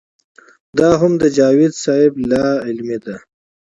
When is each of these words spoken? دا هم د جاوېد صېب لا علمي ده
دا 0.77 0.89
هم 1.01 1.13
د 1.21 1.23
جاوېد 1.37 1.73
صېب 1.83 2.13
لا 2.31 2.45
علمي 2.67 2.97
ده 3.05 3.15